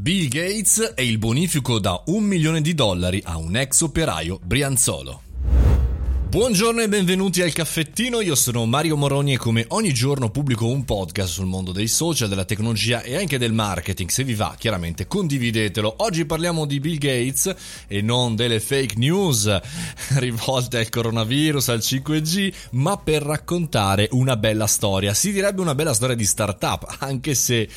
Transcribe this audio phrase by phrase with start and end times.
[0.00, 5.29] Bill Gates e il bonifico da un milione di dollari a un ex operaio brianzolo.
[6.30, 10.84] Buongiorno e benvenuti al caffettino, io sono Mario Moroni e come ogni giorno pubblico un
[10.84, 15.08] podcast sul mondo dei social, della tecnologia e anche del marketing, se vi va chiaramente
[15.08, 15.92] condividetelo.
[15.98, 17.52] Oggi parliamo di Bill Gates
[17.88, 19.58] e non delle fake news
[20.18, 25.94] rivolte al coronavirus, al 5G, ma per raccontare una bella storia, si direbbe una bella
[25.94, 27.68] storia di startup, anche se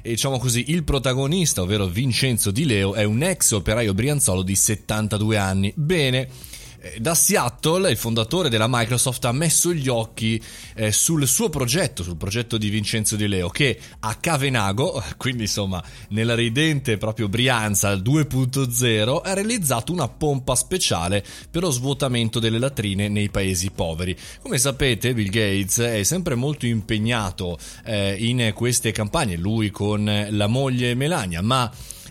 [0.00, 5.36] diciamo così, il protagonista, ovvero Vincenzo Di Leo, è un ex operaio brianzolo di 72
[5.36, 5.70] anni.
[5.76, 6.28] Bene, eh,
[6.98, 10.40] da Seattle il fondatore della Microsoft ha messo gli occhi
[10.74, 15.82] eh, sul suo progetto, sul progetto di Vincenzo Di Leo, che a Cavenago, quindi insomma
[16.10, 23.08] nella ridente proprio Brianza 2.0, ha realizzato una pompa speciale per lo svuotamento delle latrine
[23.08, 24.16] nei paesi poveri.
[24.40, 30.46] Come sapete Bill Gates è sempre molto impegnato eh, in queste campagne, lui con la
[30.46, 31.70] moglie Melania, ma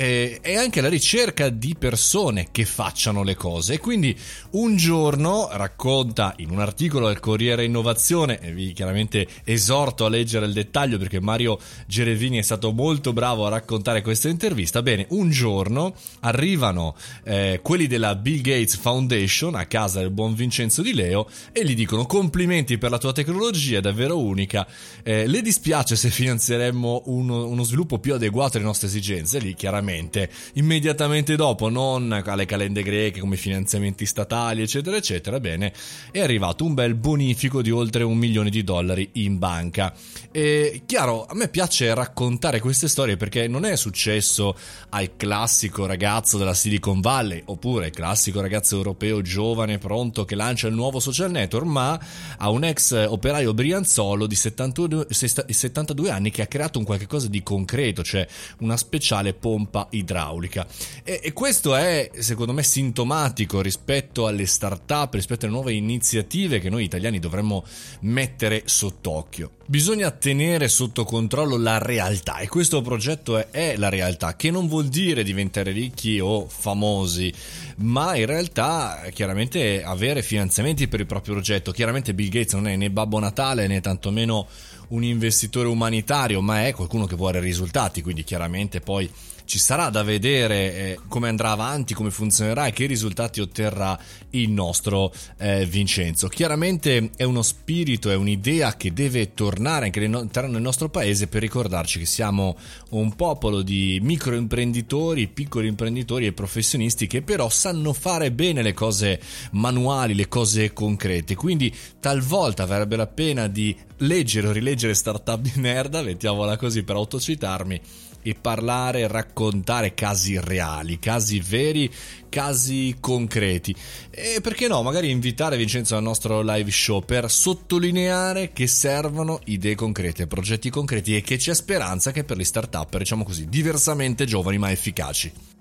[0.00, 3.74] eh, è anche la ricerca di persone che facciano le cose.
[3.74, 4.16] E quindi
[4.52, 10.46] un giorno racconta in un articolo del Corriere Innovazione, e vi chiaramente esorto a leggere
[10.46, 14.82] il dettaglio perché Mario Gerevini è stato molto bravo a raccontare questa intervista.
[14.82, 20.80] Bene, un giorno arrivano eh, quelli della Bill Gates Foundation a casa del buon Vincenzo
[20.80, 24.64] Di Leo e gli dicono complimenti per la tua tecnologia, è davvero unica.
[25.02, 29.40] Eh, le dispiace se finanzieremmo uno, uno sviluppo più adeguato alle nostre esigenze?
[29.40, 35.40] Lì chiaramente immediatamente, immediatamente dopo, non alle calende greche come finanziamenti statali, eccetera, eccetera.
[35.40, 35.72] Bene,
[36.10, 39.94] è arrivato un bel bonifico di oltre un milione di dollari in banca.
[40.30, 44.56] E chiaro, a me piace raccontare queste storie perché non è successo
[44.90, 50.74] al classico ragazzo della Silicon Valley oppure classico ragazzo europeo giovane pronto che lancia il
[50.74, 51.98] nuovo social network, ma
[52.38, 57.28] a un ex operaio brianzolo di 72, 72 anni che ha creato un qualche cosa
[57.28, 58.26] di concreto, cioè
[58.60, 60.66] una speciale pompa pompa idraulica.
[61.04, 66.70] E, e, questo è, secondo me, sintomatico rispetto alle start-up, rispetto alle nuove iniziative che
[66.70, 67.64] noi italiani dovremmo
[68.00, 69.52] mettere sott'occhio.
[69.66, 74.66] Bisogna tenere sotto controllo la realtà e questo progetto è, è la realtà, che non
[74.66, 77.32] vuol dire diventare ricchi o famosi,
[77.76, 81.70] ma in realtà chiaramente avere finanziamenti per il proprio progetto.
[81.70, 84.48] Chiaramente Bill Gates non è né Babbo Natale né tantomeno
[84.88, 89.10] un investitore umanitario, ma è qualcuno che vuole risultati, quindi chiaramente poi
[89.48, 93.98] ci sarà da vedere eh, come andrà avanti, come funzionerà e che risultati otterrà
[94.30, 96.28] il nostro eh, Vincenzo.
[96.28, 101.98] Chiaramente è uno spirito, è un'idea che deve tornare anche del nostro paese per ricordarci
[101.98, 102.58] che siamo
[102.90, 109.18] un popolo di microimprenditori, piccoli imprenditori e professionisti che però sanno fare bene le cose
[109.52, 111.34] manuali, le cose concrete.
[111.34, 116.96] Quindi talvolta varrebbe la pena di leggere o rileggere Startup di merda, mettiamola così per
[116.96, 117.80] autocitarmi
[118.22, 121.90] e parlare, raccontare casi reali, casi veri,
[122.28, 123.74] casi concreti.
[124.10, 129.74] E perché no, magari invitare Vincenzo al nostro live show per sottolineare che servono idee
[129.74, 134.58] concrete, progetti concreti e che c'è speranza che per gli start-up, diciamo così, diversamente giovani
[134.58, 135.57] ma efficaci.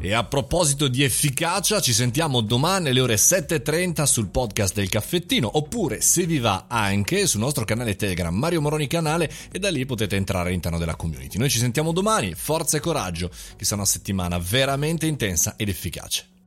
[0.00, 5.50] E a proposito di efficacia, ci sentiamo domani alle ore 7.30 sul podcast del caffettino,
[5.56, 9.84] oppure se vi va anche sul nostro canale Telegram Mario Moroni Canale e da lì
[9.86, 11.36] potete entrare all'interno della community.
[11.36, 16.37] Noi ci sentiamo domani, forza e coraggio, che sarà una settimana veramente intensa ed efficace.